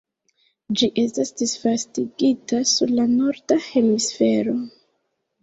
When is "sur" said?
2.71-2.95